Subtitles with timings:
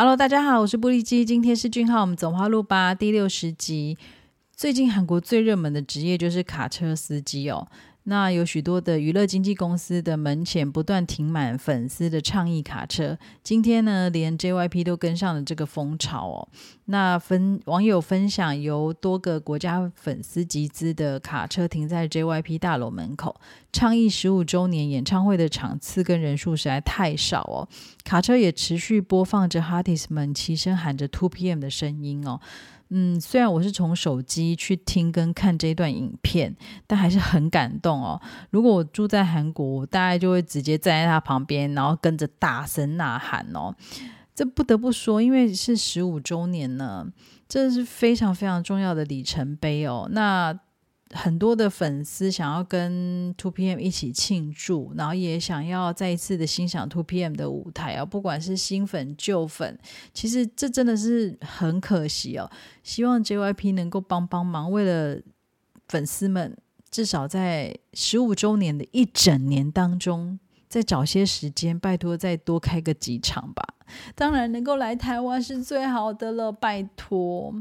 [0.00, 3.98] Hello，大家好，我是布利基，今天是俊浩，我们走花路吧第六十集。
[4.56, 7.68] 最近韩国最热门的职业就是卡车司机哦。
[8.10, 13.16] 那有许多的娱乐经纪公司的门前不断停满粉丝的倡议卡车。
[13.40, 16.48] 今天呢，连 JYP 都跟上了这个风潮哦。
[16.86, 23.40] 那分网友分享，由多个国家粉丝集资的卡车停在 JYP 大楼门口，
[23.72, 27.68] 倡议十五周年演唱会的场次跟人数实在太少哦。
[28.02, 32.40] 卡车也持续播放着 h a r t i s 们齐声喊着 Two PM 的声音哦。
[32.90, 36.54] 嗯，虽然我是从手机去听跟看这段影片，
[36.86, 38.20] 但还是很感动哦。
[38.50, 43.74] 如果我住在韩国，我大概就会直接站在他旁边，然后跟着大声呐喊哦。
[44.34, 47.06] 这不得不说，因为是十五周年呢，
[47.48, 50.08] 这是非常非常重要的里程碑哦。
[50.12, 50.58] 那。
[51.12, 58.04] 很多的粉丝想要跟 Two PM 一起庆祝，然后也想要再一次的欣赏 Two PM 的舞台啊！
[58.04, 59.76] 不管是新粉旧粉，
[60.14, 62.48] 其实这真的是很可惜哦。
[62.84, 65.20] 希望 JYP 能够帮帮忙，为了
[65.88, 66.56] 粉丝们，
[66.90, 73.74] 至少在十五周年的一整年当中，再找些时间，拜托再多开个几场吧。
[74.14, 77.54] 当然能够来台湾是最好的了，拜托。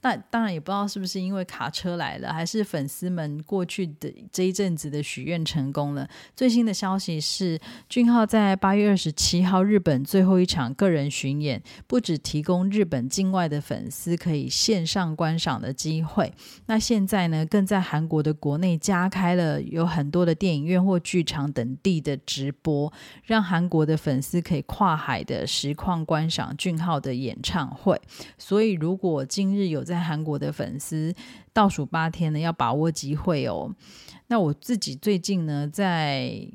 [0.00, 6.08] 那当然也不知道是不是因为卡车来了，还是粉丝们过去的这一阵子的许愿成功了。
[6.36, 16.32] 最新的消息是，俊浩在八月二十七号日本最后一场个人巡演，不止提供日本境外的粉丝可以线上观赏的机会，
[16.66, 22.92] 那现在呢，更在韩国的国内加开了有很多的电影院或剧场等地的直播，
[23.24, 25.73] 让韩国的粉丝可以跨海的时。
[25.74, 28.00] 况观赏俊浩的演唱会，
[28.38, 31.14] 所以如果今日有在韩国的粉丝，
[31.52, 33.74] 倒数八天呢，要把握机会哦。
[34.28, 36.48] 那我自己最近呢，在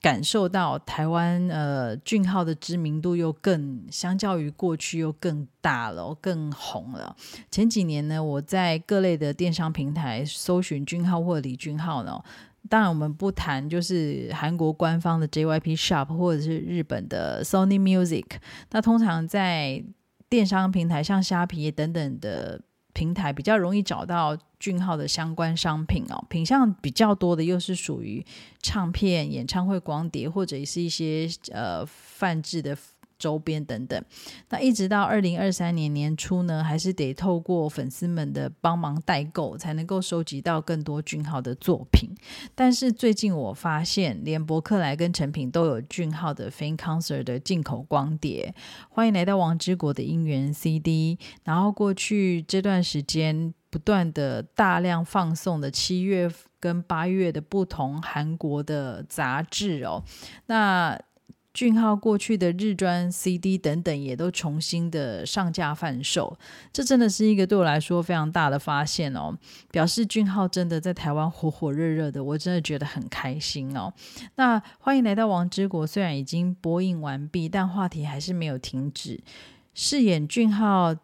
[0.00, 7.16] 感受到台湾呃俊浩的知名度又更相较于过去又更大了，更红了。
[7.50, 12.22] 前几年呢，我在各类的电商平台搜寻俊浩或李俊浩呢。
[12.68, 18.24] 当然，我们不谈就是韩国官方的 JYP Shop 或者是日本的 Sony Music。
[18.70, 19.82] 那通常在
[20.28, 22.60] 电商平台，像虾皮等等的
[22.92, 26.24] 平台，比较容易找到俊浩的相关商品哦。
[26.28, 28.24] 品相比较多的，又是属于
[28.62, 32.76] 唱片、演唱会光碟，或者是一些呃泛制的。
[33.18, 34.02] 周边等等，
[34.48, 42.08] 那一直到二零二三年年初呢，还是得透过粉丝们的帮忙代购，才能够收集到更多俊浩的作品。
[42.54, 48.54] 但是最近我发现，连博客来跟成品都有俊浩的 Fan Concert 的进口光碟。
[48.88, 51.18] 欢迎来到王之国的音源 CD。
[51.42, 56.30] 然后过去这段时间，不断的大量放送的七月
[56.60, 60.04] 跟八月的不同韩国的杂志哦，
[60.46, 60.96] 那。
[61.58, 66.38] 俊浩过去的日专 CD 等等也都重新的上架贩售，
[66.72, 69.36] 这真的是一个对我来说非常大的发现哦，
[69.72, 73.92] 表示俊浩真的在台湾火火热热的，我真的觉得很开心哦。
[74.36, 79.20] 那欢迎来到王之国，虽然已经播映完毕，但话题还是没有停止。
[79.74, 80.94] 饰演俊浩。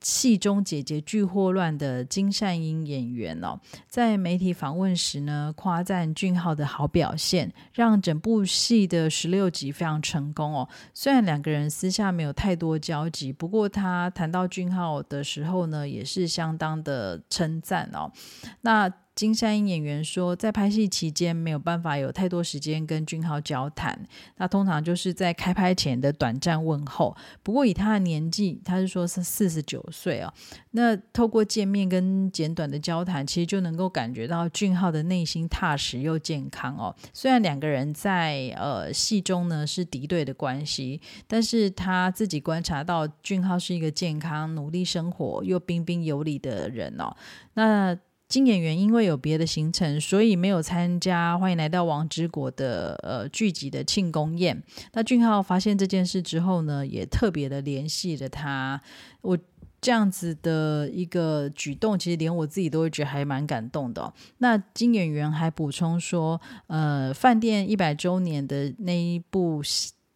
[0.00, 10.68] 戏中姐姐剧祸乱的金善英演员哦，在媒体访问时呢，夸赞俊浩的好表现，让整部戏的十六集非常成功哦。
[10.94, 18.12] 虽然两个人私下没有太多交集，不过他谈到俊浩的时候呢，也是相当的称赞哦。
[18.60, 18.92] 那。
[19.18, 24.00] 金山英演员说，在拍戏期间没有办法有太多时间跟俊浩交谈，
[24.36, 27.16] 那通常就是在开拍前的短暂问候。
[27.42, 30.32] 不过以他的年纪，他是说是四十九岁哦，
[30.70, 36.94] 那透过见面跟简短的交谈，其实就能够感觉到俊浩的内心踏实又健康哦。
[37.12, 47.12] 虽然两个人在呃戏中呢是敌对的关系，但是他自己观察到俊浩是一个健康、努力生活又彬彬有礼的人哦。
[47.54, 51.38] 那金演员因为有别的行程，所以没有参加。
[51.38, 54.62] 欢迎来到王之国的呃剧集的庆功宴。
[54.92, 58.78] 那俊浩发现这件事之后呢，也特别的联系了他。
[59.22, 59.38] 我
[59.80, 64.12] 这样子的一个举动，其实连我自己都会觉得还蛮感动的。
[64.38, 69.62] 那金演员还补充说，呃，饭店一百周年的那一部。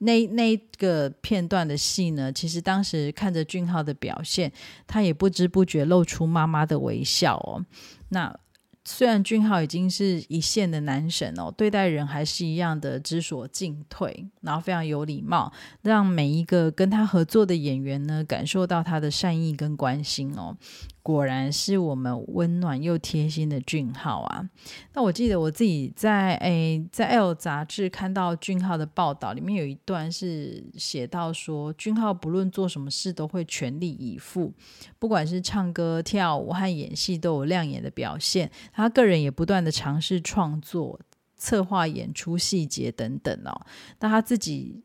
[0.00, 4.52] 那那个片段的戏呢，其实当时看着俊浩的表现，
[4.86, 7.64] 他也不知不觉露出妈妈的微笑哦。
[8.10, 8.38] 那
[8.84, 15.52] 虽然俊浩已经是一线的男神哦，对待人还是一样的知所进退，然后非常有礼貌，
[15.82, 20.56] 让每一个跟他合作的演员呢，感受到他的善意跟关心哦。
[21.06, 24.50] 果然是我们温暖又贴心的俊浩啊！
[24.92, 34.52] 那我记得我自己在诶在 L 杂志看到俊浩的报道，里面有一段是写到说，俊浩不论做什么事都会全力以赴，
[34.98, 38.50] 不管是唱歌、跳舞和演戏都有亮眼的表现。
[38.72, 40.98] 他个人也不断的尝试创作、
[41.36, 43.64] 策划演出细节等等哦。
[44.00, 44.82] 那他自己。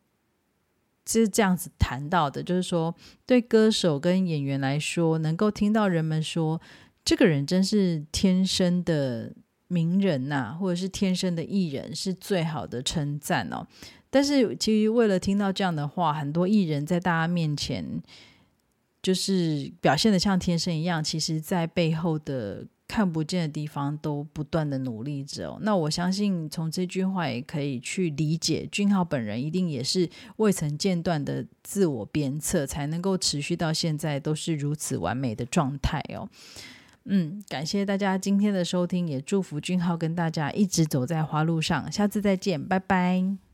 [1.20, 2.94] 是这样子谈到的，就是说，
[3.26, 6.62] 对歌手跟演员来说，能够听到人们说
[7.04, 9.34] 这个人真是天生的
[9.68, 13.66] 名人呐，或者是天生的艺人，是最好的称赞哦。
[14.10, 18.02] 但是，其实为了听到这样的话，很多艺人在大家面前
[19.02, 22.66] 就是表现的像天生一样，其实在背后的。
[22.92, 36.28] 看不见的地方都不断的努力着哦，那我相信从这句话也可以去理解，俊浩本人一定也是未曾间断的自我鞭策，才能够持续到现在都是如此完美的状态哦。
[37.06, 43.51] 嗯，感谢大家今天的收听，也祝福俊浩跟大家一直走在花路上，下次再见，拜拜。